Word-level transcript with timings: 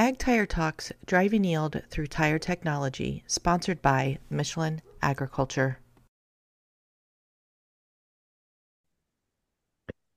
Ag 0.00 0.16
Tire 0.16 0.46
Talks 0.46 0.92
Driving 1.04 1.44
Yield 1.44 1.82
Through 1.90 2.06
Tire 2.06 2.38
Technology, 2.38 3.22
sponsored 3.26 3.82
by 3.82 4.16
Michelin 4.30 4.80
Agriculture. 5.02 5.78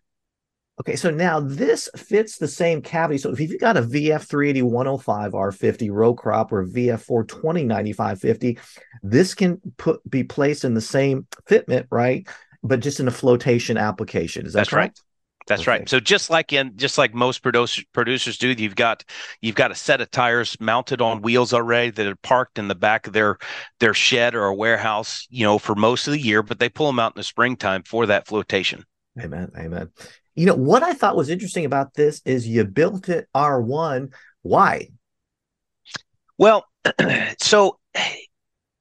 Okay, 0.80 0.96
so 0.96 1.10
now 1.10 1.42
this 1.42 1.90
fits 1.98 2.38
the 2.38 2.48
same 2.48 2.82
cavity. 2.82 3.18
So 3.18 3.32
if 3.32 3.40
you've 3.40 3.60
got 3.60 3.76
a 3.76 3.82
VF 3.82 4.24
380 4.24 4.62
105 4.62 5.34
R50 5.34 5.92
row 5.92 6.14
crop 6.14 6.54
or 6.54 6.66
VF 6.66 7.02
420 7.02 7.64
9550, 7.66 8.58
this 9.04 9.34
can 9.34 9.60
put 9.78 10.08
be 10.10 10.24
placed 10.24 10.64
in 10.64 10.74
the 10.74 10.82
same 10.82 11.28
fitment, 11.50 11.88
right? 11.92 12.26
But 12.64 12.80
just 12.80 13.02
in 13.02 13.10
a 13.10 13.12
flotation 13.12 13.78
application. 13.78 14.46
Is 14.46 14.54
that 14.54 14.60
That's 14.60 14.70
correct? 14.70 15.00
right. 15.00 15.06
That's 15.48 15.62
okay. 15.64 15.72
right. 15.72 15.90
So 15.90 16.00
just 16.00 16.30
like 16.30 16.54
in 16.54 16.78
just 16.78 16.98
like 16.98 17.14
most 17.14 17.40
producers 17.40 17.84
producers 17.92 18.38
do, 18.38 18.50
you've 18.52 18.76
got 18.76 19.04
you've 19.42 19.56
got 19.56 19.72
a 19.72 19.76
set 19.76 20.00
of 20.00 20.12
tires 20.12 20.56
mounted 20.62 21.02
on 21.02 21.22
wheels 21.22 21.54
already 21.54 21.90
that 21.90 22.06
are 22.06 22.16
parked 22.18 22.60
in 22.60 22.68
the 22.68 22.76
back 22.76 23.08
of 23.08 23.14
their 23.14 23.38
their 23.80 23.96
shed 23.96 24.36
or 24.36 24.46
a 24.46 24.56
warehouse, 24.56 25.28
you 25.30 25.44
know, 25.44 25.58
for 25.58 25.76
most 25.76 26.08
of 26.08 26.14
the 26.14 26.22
year, 26.22 26.44
but 26.44 26.60
they 26.60 26.70
pull 26.70 26.88
them 26.88 27.00
out 27.00 27.16
in 27.16 27.20
the 27.20 27.24
springtime 27.24 27.84
for 27.84 28.06
that 28.06 28.28
flotation. 28.28 28.86
Amen. 29.20 29.52
Amen. 29.58 29.90
You 30.40 30.46
know, 30.46 30.56
what 30.56 30.84
I 30.84 30.94
thought 30.94 31.18
was 31.18 31.30
interesting 31.30 31.66
about 31.66 31.96
this 31.96 32.22
is 32.24 32.48
you 32.48 32.64
built 32.64 33.10
it 33.10 33.28
R1. 33.36 34.14
Why? 34.42 34.88
Well, 36.38 36.66
so 37.42 37.78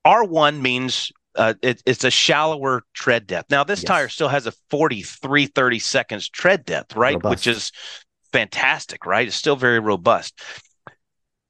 R1 0.07 0.61
means 0.61 1.11
uh, 1.35 1.55
it, 1.61 1.83
it's 1.85 2.05
a 2.05 2.13
shallower 2.13 2.85
tread 2.95 3.27
depth. 3.27 3.51
Now, 3.51 3.65
this 3.65 3.81
yes. 3.81 3.89
tire 3.89 4.09
still 4.09 4.29
has 4.29 4.47
a 4.47 4.53
43 4.71 5.47
30 5.47 5.79
seconds 5.81 6.29
tread 6.29 6.65
depth, 6.65 6.95
right? 6.95 7.15
Robust. 7.15 7.31
Which 7.33 7.47
is 7.49 7.73
fantastic, 8.33 9.05
right? 9.05 9.27
It's 9.27 9.35
still 9.35 9.57
very 9.57 9.81
robust. 9.81 10.41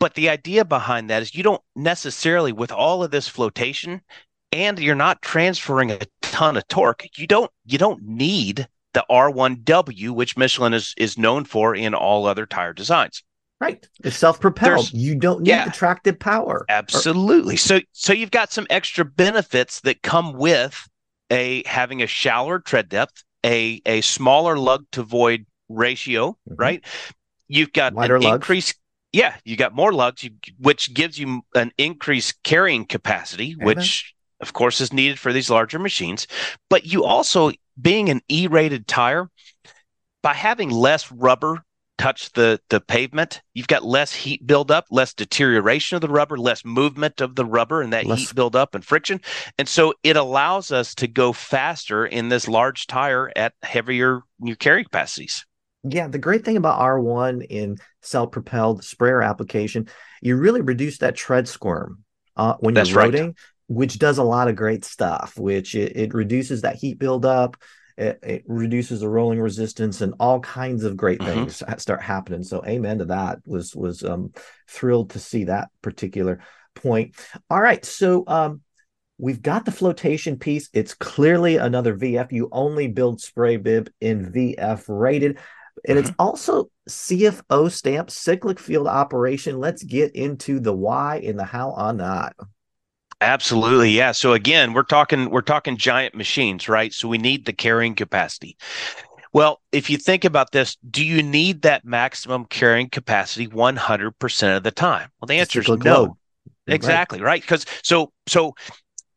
But 0.00 0.15
the 0.15 0.31
idea 0.31 0.65
behind 0.65 1.10
that 1.10 1.21
is 1.21 1.34
you 1.34 1.43
don't 1.43 1.60
necessarily, 1.77 2.53
with 2.53 2.72
all 2.72 3.04
of 3.04 3.10
this 3.10 3.28
flotation, 3.28 4.00
and 4.53 4.78
you're 4.78 4.94
not 4.94 5.21
transferring 5.21 5.91
a 5.91 5.99
ton 6.22 6.56
of 6.56 6.66
torque, 6.66 7.04
you 7.19 7.27
don't 7.27 7.50
you 7.66 7.77
don't 7.77 8.03
need 8.03 8.66
the 8.98 9.04
R1W, 9.09 10.10
which 10.10 10.36
Michelin 10.36 10.75
is 10.75 10.92
is 10.97 11.16
known 11.16 11.44
for 11.44 11.72
in 11.72 11.94
all 11.94 12.26
other 12.26 12.47
tire 12.47 12.72
designs. 12.72 13.22
Right. 13.60 13.88
It's 14.03 14.16
self-propelled. 14.16 14.92
you 14.92 15.14
don't 15.14 15.42
need 15.42 15.50
yeah, 15.50 15.69
attractive 15.69 16.19
power. 16.19 16.64
Absolutely. 16.69 17.56
So 17.56 17.81
so 17.92 18.12
you've 18.12 18.32
got 18.32 18.53
some 18.53 18.66
extra 18.70 19.04
benefits 19.04 19.81
that 19.82 20.03
come 20.03 20.32
with 20.32 20.88
a 21.31 21.62
having 21.66 22.03
a 22.03 22.09
shallower 22.09 22.59
tread 22.59 22.88
depth, 22.88 23.22
a 23.47 23.81
a 23.86 24.00
smaller 24.00 24.59
lug 24.59 24.84
to 24.92 25.04
void 25.04 25.47
ratio, 25.69 26.30
mm-hmm. 26.30 26.54
right? 26.56 26.84
You've 27.47 27.72
got 27.72 27.92
an 27.92 28.20
lugs. 28.20 28.25
increase 28.25 28.75
yeah, 29.12 29.36
you 29.44 29.56
got 29.56 29.75
more 29.75 29.92
lugs, 29.92 30.25
you, 30.25 30.32
which 30.59 30.92
gives 30.92 31.19
you 31.19 31.42
an 31.54 31.72
increased 31.78 32.42
carrying 32.42 32.84
capacity, 32.84 33.53
Amen. 33.54 33.66
which 33.66 34.15
of 34.41 34.53
course 34.53 34.80
is 34.80 34.92
needed 34.92 35.19
for 35.19 35.32
these 35.32 35.50
larger 35.50 35.78
machines. 35.78 36.26
But 36.69 36.84
you 36.84 37.04
also 37.04 37.53
being 37.81 38.09
an 38.09 38.21
E-rated 38.28 38.87
tire, 38.87 39.31
by 40.22 40.34
having 40.34 40.71
less 40.71 41.11
rubber 41.12 41.62
touch 41.99 42.33
the 42.33 42.61
the 42.71 42.81
pavement, 42.81 43.43
you've 43.55 43.66
got 43.66 43.84
less 43.84 44.12
heat 44.15 44.47
buildup, 44.47 44.87
less 44.91 45.12
deterioration 45.12 45.97
of 45.97 46.00
the 46.00 46.09
rubber, 46.09 46.39
less 46.39 46.65
movement 46.65 47.21
of 47.21 47.34
the 47.34 47.44
rubber 47.44 47.83
and 47.83 47.93
that 47.93 48.06
less... 48.06 48.21
heat 48.21 48.34
buildup 48.34 48.75
and 48.75 48.84
friction. 48.84 49.21
And 49.59 49.69
so 49.69 49.94
it 50.03 50.16
allows 50.16 50.71
us 50.71 50.94
to 50.97 51.09
go 51.09 51.33
faster 51.33 52.06
in 52.06 52.28
this 52.28 52.49
large 52.49 52.87
tire 52.87 53.31
at 53.37 53.53
heavier 53.62 54.22
new 54.39 54.56
carry 54.56 54.84
capacities. 54.84 55.45
Yeah, 55.84 56.09
the 56.09 56.19
great 56.19 56.45
thing 56.45 56.56
about 56.56 56.81
R1 56.81 57.47
in 57.49 57.78
self-propelled 58.03 58.84
sprayer 58.84 59.22
application, 59.22 59.89
you 60.21 60.37
really 60.37 60.60
reduce 60.60 60.99
that 60.99 61.15
tread 61.15 61.49
squirm 61.49 62.05
uh, 62.37 62.55
when 62.60 62.75
you're 62.75 62.84
loading. 62.84 63.27
Right 63.27 63.34
which 63.69 63.99
does 63.99 64.19
a 64.19 64.25
lot 64.25 64.49
of 64.49 64.56
great 64.56 64.84
stuff, 64.84 65.39
which 65.39 65.75
it, 65.75 65.97
it 65.97 66.15
reduces 66.15 66.62
that 66.62 66.77
heat 66.77 66.99
buildup. 66.99 67.56
It, 67.97 68.19
it, 68.23 68.45
reduces 68.47 69.01
the 69.01 69.09
rolling 69.09 69.41
resistance 69.41 70.03
and 70.03 70.15
all 70.21 70.39
kinds 70.39 70.84
of 70.84 70.97
great 70.97 71.19
mm-hmm. 71.19 71.47
things 71.47 71.62
start 71.78 72.01
happening. 72.01 72.45
So 72.45 72.65
amen 72.65 72.99
to 72.99 73.07
that. 73.07 73.41
Was 73.45 73.75
was 73.75 74.05
um, 74.05 74.33
thrilled 74.69 75.11
to 75.11 75.19
see 75.19 75.45
that 75.45 75.71
particular 75.83 76.41
point. 76.77 77.17
All 77.51 77.61
right, 77.61 77.84
so 77.84 78.25
um, 78.28 78.61
we've 79.19 79.43
got 79.43 79.65
the 79.65 79.73
flotation 79.73 80.39
piece. 80.39 80.71
It's 80.73 80.95
clearly 80.95 81.57
another 81.57 81.97
VF. 81.97 82.33
You 82.33 82.49
only 82.53 82.87
build 82.87 83.19
SprayBib 83.19 83.89
in 84.01 84.33
VF 84.33 84.84
rated. 84.89 85.39
And 85.87 85.99
mm-hmm. 85.99 86.07
it's 86.07 86.15
also 86.19 86.71
CFO 86.89 87.71
stamp 87.71 88.11
cyclic 88.11 88.59
field 88.59 88.87
operation. 88.87 89.59
Let's 89.59 89.83
get 89.83 90.15
into 90.15 90.61
the 90.61 90.73
why 90.73 91.17
and 91.17 91.39
the 91.39 91.45
how 91.45 91.73
on 91.73 91.99
that. 91.99 92.34
Absolutely. 93.21 93.91
Yeah. 93.91 94.12
So 94.12 94.33
again, 94.33 94.73
we're 94.73 94.84
talking 94.84 95.31
we're 95.31 95.41
talking 95.41 95.77
giant 95.77 96.15
machines, 96.15 96.69
right? 96.69 96.93
So 96.93 97.09
we 97.09 97.19
need 97.19 97.47
the 97.47 97.53
carrying 97.53 97.95
capacity. 97.95 98.56
Well, 99.33 99.61
if 99.73 99.91
you 99.91 99.99
think 99.99 100.25
about 100.25 100.53
this, 100.53 100.77
do 100.91 101.05
you 101.05 101.23
need 101.23 101.62
that 101.62 101.84
maximum 101.84 102.47
carrying 102.47 102.89
capacity 102.89 103.47
100% 103.47 104.57
of 104.57 104.62
the 104.62 104.71
time? 104.71 105.11
Well, 105.21 105.27
the 105.27 105.34
answer 105.34 105.61
is 105.61 105.69
no. 105.69 106.17
Exactly, 106.67 107.21
right? 107.21 107.41
Because 107.41 107.67
right? 107.67 107.81
so 107.83 108.12
so 108.27 108.55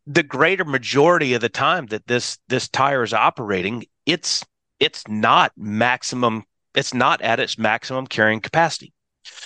the 0.07 0.23
greater 0.23 0.66
majority 0.66 1.34
of 1.34 1.41
the 1.41 1.50
time 1.50 1.88
that 1.88 2.07
this 2.07 2.38
this 2.47 2.67
tire 2.69 3.03
is 3.03 3.13
operating, 3.13 3.85
it's 4.06 4.44
it's 4.79 5.07
not 5.07 5.51
maximum 5.57 6.44
it's 6.75 6.94
not 6.94 7.22
at 7.22 7.40
its 7.40 7.57
maximum 7.57 8.07
carrying 8.07 8.40
capacity. 8.40 8.94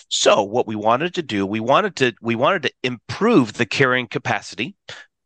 So 0.10 0.44
what 0.44 0.68
we 0.68 0.76
wanted 0.76 1.14
to 1.16 1.24
do, 1.24 1.46
we 1.46 1.60
wanted 1.60 1.96
to 1.98 2.14
we 2.22 2.36
wanted 2.36 2.64
to 2.64 2.72
improve 2.84 3.54
the 3.54 3.66
carrying 3.66 4.08
capacity 4.08 4.76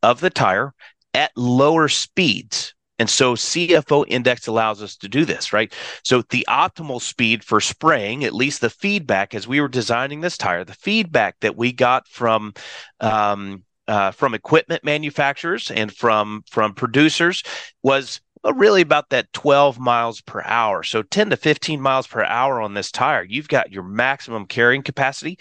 of 0.04 0.22
the 0.22 0.30
tire 0.30 0.74
at 1.14 1.32
lower 1.36 1.88
speeds. 1.88 2.74
And 2.98 3.10
so 3.10 3.34
CFO 3.36 4.04
index 4.10 4.48
allows 4.48 4.84
us 4.84 4.98
to 4.98 5.08
do 5.08 5.24
this, 5.24 5.54
right? 5.54 5.74
So 6.04 6.22
the 6.22 6.46
optimal 6.50 7.02
speed 7.02 7.46
for 7.46 7.62
spraying, 7.62 8.26
at 8.26 8.34
least 8.34 8.60
the 8.60 8.70
feedback 8.70 9.34
as 9.34 9.48
we 9.48 9.62
were 9.62 9.70
designing 9.70 10.20
this 10.20 10.38
tire, 10.38 10.66
the 10.66 10.74
feedback 10.74 11.38
that 11.40 11.56
we 11.56 11.72
got 11.72 12.08
from 12.10 12.54
um, 13.00 13.64
uh, 13.88 14.12
from 14.12 14.36
equipment 14.36 14.84
manufacturers 14.84 15.72
and 15.72 15.92
from 15.92 16.44
from 16.48 16.76
producers 16.76 17.42
was 17.82 18.22
well, 18.44 18.54
really 18.54 18.82
about 18.82 19.10
that 19.10 19.32
12 19.34 19.80
miles 19.80 20.22
per 20.22 20.42
hour. 20.44 20.84
So 20.84 21.02
10 21.04 21.32
to 21.32 21.38
15 21.38 21.82
miles 21.82 22.08
per 22.08 22.24
hour 22.24 22.62
on 22.62 22.74
this 22.74 22.92
tire, 22.92 23.24
you've 23.24 23.50
got 23.50 23.72
your 23.72 23.84
maximum 23.84 24.46
carrying 24.46 24.84
capacity. 24.84 25.38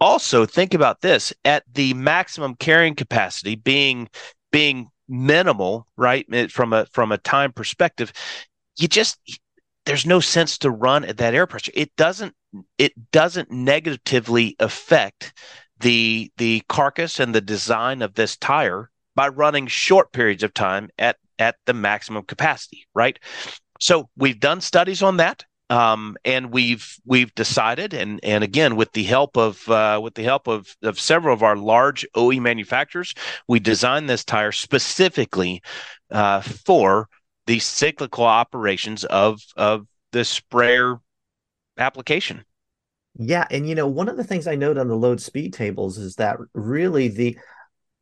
Also, 0.00 0.46
think 0.46 0.74
about 0.74 1.00
this 1.00 1.32
at 1.44 1.64
the 1.72 1.94
maximum 1.94 2.54
carrying 2.56 2.94
capacity 2.94 3.54
being 3.54 4.08
being 4.52 4.88
minimal, 5.08 5.86
right? 5.96 6.50
From 6.50 6.72
a 6.72 6.86
from 6.86 7.12
a 7.12 7.18
time 7.18 7.52
perspective, 7.52 8.12
you 8.76 8.88
just 8.88 9.18
there's 9.86 10.06
no 10.06 10.20
sense 10.20 10.58
to 10.58 10.70
run 10.70 11.04
at 11.04 11.18
that 11.18 11.34
air 11.34 11.46
pressure. 11.46 11.72
It 11.74 11.94
doesn't 11.96 12.34
it 12.78 12.92
doesn't 13.12 13.50
negatively 13.50 14.56
affect 14.58 15.32
the 15.80 16.30
the 16.38 16.62
carcass 16.68 17.20
and 17.20 17.34
the 17.34 17.40
design 17.40 18.02
of 18.02 18.14
this 18.14 18.36
tire 18.36 18.90
by 19.14 19.28
running 19.28 19.66
short 19.66 20.12
periods 20.12 20.42
of 20.42 20.54
time 20.54 20.90
at 20.98 21.16
at 21.38 21.56
the 21.66 21.74
maximum 21.74 22.24
capacity, 22.24 22.86
right? 22.94 23.18
So 23.80 24.08
we've 24.16 24.40
done 24.40 24.60
studies 24.60 25.02
on 25.02 25.18
that. 25.18 25.44
Um, 25.70 26.16
and 26.26 26.52
we've 26.52 26.98
we've 27.06 27.34
decided, 27.34 27.94
and 27.94 28.20
and 28.22 28.44
again 28.44 28.76
with 28.76 28.92
the 28.92 29.02
help 29.02 29.38
of 29.38 29.66
uh, 29.68 29.98
with 30.02 30.14
the 30.14 30.22
help 30.22 30.46
of, 30.46 30.76
of 30.82 31.00
several 31.00 31.32
of 31.32 31.42
our 31.42 31.56
large 31.56 32.06
OE 32.14 32.38
manufacturers, 32.38 33.14
we 33.48 33.60
designed 33.60 34.08
this 34.08 34.26
tire 34.26 34.52
specifically 34.52 35.62
uh, 36.10 36.42
for 36.42 37.08
the 37.46 37.58
cyclical 37.60 38.24
operations 38.24 39.04
of 39.04 39.40
of 39.56 39.86
the 40.12 40.24
sprayer 40.24 41.00
application. 41.78 42.44
Yeah, 43.16 43.46
and 43.50 43.68
you 43.68 43.74
know 43.74 43.86
one 43.86 44.08
of 44.08 44.16
the 44.16 44.24
things 44.24 44.46
I 44.46 44.56
note 44.56 44.76
on 44.76 44.88
the 44.88 44.96
load 44.96 45.20
speed 45.20 45.54
tables 45.54 45.98
is 45.98 46.16
that 46.16 46.36
really 46.52 47.08
the 47.08 47.38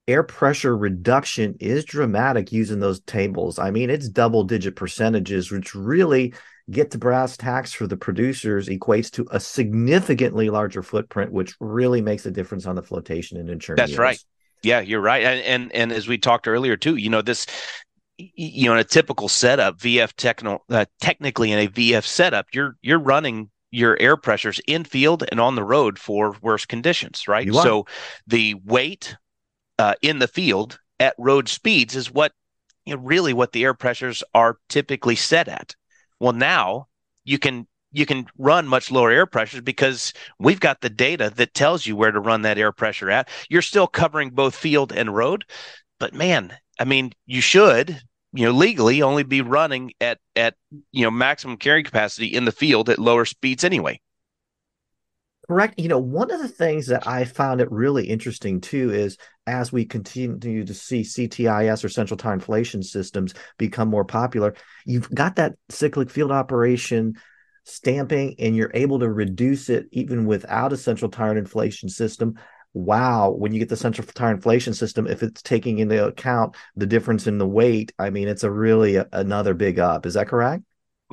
air 0.08 0.22
pressure 0.22 0.76
reduction 0.76 1.56
is 1.60 1.84
dramatic 1.84 2.52
using 2.52 2.81
those 2.81 3.00
tables. 3.00 3.58
I 3.58 3.70
mean, 3.70 3.90
it's 3.90 4.08
double 4.08 4.44
digit 4.44 4.76
percentages, 4.76 5.50
which 5.50 5.75
really 5.75 6.34
get 6.70 6.90
to 6.93 6.99
brass 6.99 7.37
tacks 7.37 7.72
for 7.72 7.87
the 7.87 7.96
producers 7.96 8.69
equates 8.69 9.10
to 9.12 9.26
a 9.31 9.40
significantly 9.40 10.50
larger 10.50 10.82
footprint, 10.82 11.32
which 11.32 11.54
really 11.60 12.00
makes 12.00 12.26
a 12.26 12.31
difference 12.31 12.66
on 12.66 12.75
the 12.76 12.82
flotation 12.82 13.38
and 13.38 13.50
insurance. 13.50 13.78
That's 13.78 13.99
right. 13.99 14.19
Yeah, 14.62 14.81
you're 14.81 15.00
right. 15.00 15.25
And, 15.25 15.40
and 15.40 15.72
and 15.72 15.93
as 15.93 16.06
we 16.06 16.19
talked 16.19 16.46
earlier 16.46 16.76
too, 16.76 16.96
you 16.96 17.10
know 17.10 17.22
this, 17.22 17.46
you 18.16 18.66
know, 18.66 18.75
in 18.75 18.78
a 18.78 18.84
typical 18.84 19.28
setup, 19.28 19.78
VF 19.78 20.12
techno, 20.14 20.62
uh, 20.70 20.84
technically 21.00 21.50
in 21.50 21.58
a 21.58 21.69
VF 21.69 22.05
setup, 22.05 22.46
you're 22.52 22.76
you're 22.81 23.00
running 23.00 23.50
your 23.72 23.96
air 24.00 24.16
pressures 24.16 24.60
in 24.69 24.84
field 24.84 25.25
and 25.31 25.40
on 25.40 25.56
the 25.56 25.64
road 25.64 25.98
for 25.98 26.37
worse 26.43 26.64
conditions, 26.66 27.26
right? 27.26 27.52
So 27.52 27.87
the 28.26 28.55
weight 28.64 29.16
uh, 29.78 29.94
in 30.02 30.19
the 30.19 30.28
field 30.28 30.78
at 31.00 31.14
road 31.19 31.48
speeds 31.48 31.96
is 31.96 32.10
what 32.10 32.32
you 32.84 32.94
know 32.94 33.02
really 33.02 33.32
what 33.32 33.52
the 33.52 33.64
air 33.64 33.74
pressures 33.74 34.22
are 34.34 34.58
typically 34.69 35.16
set 35.16 35.48
at. 35.48 35.74
Well, 36.20 36.32
now 36.32 36.88
you 37.24 37.38
can 37.38 37.66
you 37.92 38.06
can 38.06 38.26
run 38.38 38.66
much 38.66 38.90
lower 38.90 39.10
air 39.10 39.26
pressures 39.26 39.60
because 39.60 40.12
we've 40.38 40.60
got 40.60 40.80
the 40.80 40.90
data 40.90 41.30
that 41.36 41.54
tells 41.54 41.86
you 41.86 41.94
where 41.94 42.10
to 42.10 42.20
run 42.20 42.42
that 42.42 42.58
air 42.58 42.72
pressure 42.72 43.10
at. 43.10 43.28
You're 43.50 43.62
still 43.62 43.86
covering 43.86 44.30
both 44.30 44.54
field 44.54 44.92
and 44.92 45.14
road, 45.14 45.44
but 46.00 46.14
man, 46.14 46.56
I 46.80 46.84
mean, 46.84 47.12
you 47.26 47.40
should, 47.40 48.00
you 48.32 48.46
know, 48.46 48.52
legally 48.52 49.02
only 49.02 49.22
be 49.22 49.42
running 49.42 49.92
at 50.00 50.19
at 50.36 50.54
you 50.90 51.02
know 51.02 51.10
maximum 51.10 51.56
carrying 51.56 51.84
capacity 51.84 52.26
in 52.26 52.44
the 52.44 52.52
field 52.52 52.88
at 52.88 52.98
lower 52.98 53.24
speeds 53.24 53.64
anyway. 53.64 54.00
Correct. 55.48 55.78
You 55.78 55.88
know, 55.88 55.98
one 55.98 56.30
of 56.30 56.40
the 56.40 56.48
things 56.48 56.86
that 56.86 57.06
I 57.06 57.24
found 57.24 57.60
it 57.60 57.70
really 57.70 58.06
interesting 58.08 58.60
too 58.60 58.90
is 58.92 59.18
as 59.46 59.72
we 59.72 59.84
continue 59.84 60.64
to 60.64 60.74
see 60.74 61.02
CTIS 61.02 61.84
or 61.84 61.88
central 61.88 62.16
tire 62.16 62.32
inflation 62.34 62.82
systems 62.82 63.34
become 63.58 63.88
more 63.88 64.04
popular, 64.04 64.54
you've 64.86 65.10
got 65.10 65.36
that 65.36 65.54
cyclic 65.68 66.10
field 66.10 66.30
operation 66.30 67.14
stamping 67.64 68.36
and 68.38 68.56
you're 68.56 68.70
able 68.72 69.00
to 69.00 69.10
reduce 69.10 69.68
it 69.68 69.86
even 69.90 70.26
without 70.26 70.72
a 70.72 70.76
central 70.76 71.10
tire 71.10 71.36
inflation 71.36 71.88
system. 71.88 72.38
Wow, 72.72 73.30
when 73.30 73.52
you 73.52 73.58
get 73.58 73.68
the 73.68 73.76
central 73.76 74.06
tire 74.06 74.32
inflation 74.32 74.74
system, 74.74 75.06
if 75.08 75.22
it's 75.24 75.42
taking 75.42 75.78
into 75.78 76.06
account 76.06 76.54
the 76.76 76.86
difference 76.86 77.26
in 77.26 77.38
the 77.38 77.46
weight, 77.46 77.92
I 77.98 78.10
mean, 78.10 78.28
it's 78.28 78.44
a 78.44 78.50
really 78.50 78.96
a, 78.96 79.08
another 79.12 79.54
big 79.54 79.78
up. 79.80 80.06
Is 80.06 80.14
that 80.14 80.28
correct? 80.28 80.62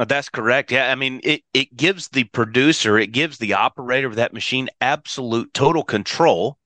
That's 0.07 0.29
correct. 0.29 0.71
Yeah, 0.71 0.91
I 0.91 0.95
mean, 0.95 1.19
it 1.23 1.41
it 1.53 1.75
gives 1.75 2.07
the 2.09 2.23
producer, 2.25 2.97
it 2.97 3.11
gives 3.11 3.37
the 3.37 3.53
operator 3.53 4.07
of 4.07 4.15
that 4.15 4.33
machine 4.33 4.69
absolute 4.79 5.53
total 5.53 5.83
control 5.83 6.57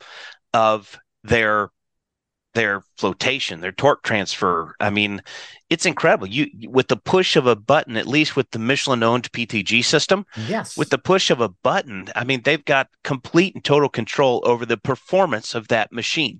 of 0.54 0.98
their 1.24 1.72
their 2.54 2.84
flotation, 2.98 3.62
their 3.62 3.72
torque 3.72 4.04
transfer. 4.04 4.76
I 4.80 4.92
mean, 4.92 5.22
it's 5.70 5.88
incredible. 5.88 6.28
You 6.28 6.48
with 6.70 6.88
the 6.88 6.98
push 6.98 7.36
of 7.36 7.48
a 7.48 7.56
button, 7.56 7.98
at 7.98 8.08
least 8.08 8.36
with 8.36 8.52
the 8.52 8.60
Michelin 8.60 9.02
owned 9.02 9.32
PTG 9.32 9.84
system, 9.84 10.26
yes, 10.48 10.78
with 10.78 10.90
the 10.90 11.00
push 11.00 11.32
of 11.32 11.42
a 11.42 11.50
button, 11.50 12.10
I 12.16 12.24
mean, 12.24 12.42
they've 12.44 12.64
got 12.64 12.90
complete 13.04 13.56
and 13.56 13.64
total 13.64 13.90
control 13.90 14.44
over 14.46 14.66
the 14.66 14.78
performance 14.78 15.56
of 15.56 15.70
that 15.70 15.92
machine. 15.92 16.40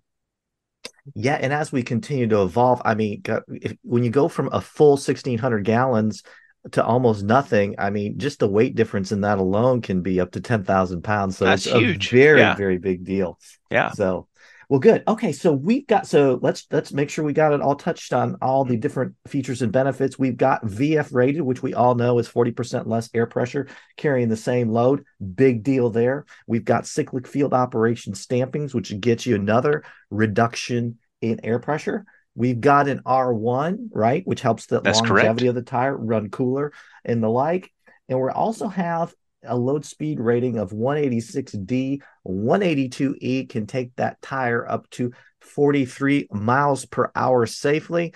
Yeah, 1.16 1.36
and 1.36 1.52
as 1.52 1.72
we 1.72 1.84
continue 1.84 2.28
to 2.28 2.44
evolve, 2.44 2.82
I 2.86 2.94
mean, 2.94 3.24
if, 3.50 3.76
when 3.82 4.04
you 4.04 4.10
go 4.10 4.28
from 4.28 4.50
a 4.52 4.62
full 4.62 4.92
1600 4.92 5.66
gallons 5.66 6.24
to 6.72 6.84
almost 6.84 7.24
nothing. 7.24 7.76
I 7.78 7.90
mean, 7.90 8.18
just 8.18 8.40
the 8.40 8.48
weight 8.48 8.76
difference 8.76 9.12
in 9.12 9.22
that 9.22 9.38
alone 9.38 9.82
can 9.82 10.02
be 10.02 10.20
up 10.20 10.32
to 10.32 10.42
10,000 10.42 11.02
pounds. 11.04 11.38
So 11.38 11.46
That's 11.46 11.66
it's 11.66 11.76
huge. 11.76 12.08
a 12.08 12.16
very, 12.16 12.40
yeah. 12.40 12.56
very 12.56 12.78
big 12.78 13.04
deal. 13.04 13.38
Yeah. 13.70 13.92
So, 13.92 14.28
well, 14.70 14.80
good. 14.80 15.04
Okay. 15.08 15.34
So 15.34 15.52
we've 15.52 15.86
got, 15.86 16.08
so 16.08 16.40
let's, 16.42 16.66
let's 16.72 16.94
make 16.94 17.10
sure 17.10 17.26
we 17.26 17.34
got 17.34 17.52
it 17.52 17.62
all 17.62 17.76
touched 17.76 18.14
on 18.14 18.38
all 18.42 18.64
the 18.64 18.78
different 18.78 19.16
features 19.28 19.62
and 19.62 19.74
benefits. 19.74 20.18
We've 20.18 20.38
got 20.38 20.66
VF 20.66 21.14
rated, 21.14 21.42
which 21.42 21.62
we 21.62 21.74
all 21.74 21.96
know 21.96 22.18
is 22.18 22.30
40% 22.30 22.88
less 22.88 23.10
air 23.14 23.26
pressure 23.28 23.68
carrying 23.98 24.30
the 24.30 24.38
same 24.38 24.70
load. 24.70 25.04
Big 25.36 25.64
deal 25.64 25.90
there. 25.90 26.26
We've 26.48 26.66
got 26.66 26.88
cyclic 26.88 27.28
field 27.28 27.54
operation 27.54 28.14
stampings, 28.14 28.74
which 28.74 28.98
gets 29.02 29.26
you 29.26 29.36
another 29.36 29.84
reduction 30.10 30.98
in 31.22 31.44
air 31.44 31.60
pressure. 31.60 32.06
We've 32.36 32.60
got 32.60 32.88
an 32.88 33.02
R1, 33.06 33.90
right, 33.92 34.26
which 34.26 34.42
helps 34.42 34.66
the 34.66 34.82
That's 34.82 35.00
longevity 35.00 35.46
correct. 35.46 35.50
of 35.50 35.56
the 35.56 35.62
tire 35.62 35.96
run 35.96 36.30
cooler 36.30 36.74
and 37.06 37.22
the 37.22 37.30
like. 37.30 37.72
And 38.10 38.20
we 38.20 38.30
also 38.30 38.68
have 38.68 39.14
a 39.44 39.56
load 39.56 39.86
speed 39.86 40.20
rating 40.20 40.58
of 40.58 40.72
186D. 40.72 42.02
182E 42.28 43.50
can 43.50 43.68
take 43.68 43.96
that 43.96 44.22
tire 44.22 44.68
up 44.68 44.90
to 44.92 45.12
43 45.42 46.28
miles 46.32 46.86
per 46.86 47.12
hour 47.16 47.46
safely. 47.46 48.14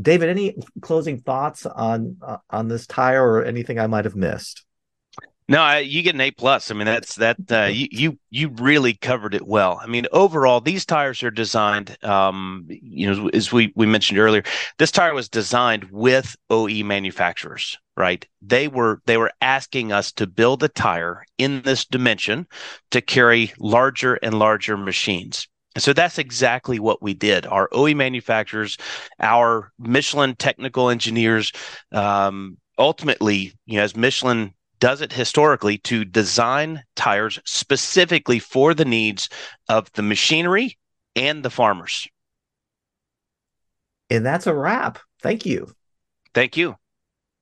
David, 0.00 0.28
any 0.28 0.56
closing 0.80 1.18
thoughts 1.20 1.66
on 1.66 2.16
uh, 2.20 2.38
on 2.50 2.68
this 2.68 2.86
tire 2.86 3.24
or 3.24 3.44
anything 3.44 3.78
I 3.78 3.86
might 3.86 4.04
have 4.04 4.16
missed? 4.16 4.64
No, 5.46 5.60
I, 5.60 5.80
you 5.80 6.02
get 6.02 6.14
an 6.14 6.22
A 6.22 6.30
plus. 6.30 6.70
I 6.70 6.74
mean, 6.74 6.86
that's 6.86 7.16
that. 7.16 7.36
Uh, 7.50 7.64
you 7.64 7.88
you 7.90 8.18
you 8.30 8.48
really 8.48 8.94
covered 8.94 9.34
it 9.34 9.46
well. 9.46 9.78
I 9.82 9.86
mean, 9.86 10.06
overall, 10.10 10.62
these 10.62 10.86
tires 10.86 11.22
are 11.22 11.30
designed. 11.30 12.02
Um, 12.02 12.64
you 12.68 13.12
know, 13.12 13.28
as 13.28 13.52
we 13.52 13.70
we 13.76 13.84
mentioned 13.84 14.18
earlier, 14.18 14.42
this 14.78 14.90
tire 14.90 15.12
was 15.12 15.28
designed 15.28 15.84
with 15.90 16.34
OE 16.48 16.82
manufacturers. 16.82 17.76
Right? 17.94 18.26
They 18.40 18.68
were 18.68 19.02
they 19.04 19.18
were 19.18 19.32
asking 19.42 19.92
us 19.92 20.12
to 20.12 20.26
build 20.26 20.62
a 20.62 20.68
tire 20.68 21.24
in 21.36 21.60
this 21.60 21.84
dimension 21.84 22.46
to 22.90 23.02
carry 23.02 23.52
larger 23.58 24.14
and 24.14 24.38
larger 24.38 24.78
machines. 24.78 25.46
So 25.76 25.92
that's 25.92 26.18
exactly 26.18 26.78
what 26.78 27.02
we 27.02 27.12
did. 27.12 27.44
Our 27.46 27.68
OE 27.72 27.94
manufacturers, 27.94 28.78
our 29.20 29.72
Michelin 29.78 30.36
technical 30.36 30.88
engineers, 30.88 31.52
um, 31.92 32.56
ultimately, 32.78 33.52
you 33.66 33.76
know, 33.76 33.82
as 33.82 33.96
Michelin 33.96 34.53
does 34.80 35.00
it 35.00 35.12
historically 35.12 35.78
to 35.78 36.04
design 36.04 36.82
tires 36.96 37.38
specifically 37.44 38.38
for 38.38 38.74
the 38.74 38.84
needs 38.84 39.28
of 39.68 39.90
the 39.92 40.02
machinery 40.02 40.78
and 41.16 41.42
the 41.44 41.50
farmers. 41.50 42.08
And 44.10 44.24
that's 44.24 44.46
a 44.46 44.54
wrap. 44.54 44.98
Thank 45.22 45.46
you. 45.46 45.72
Thank 46.34 46.56
you. 46.56 46.76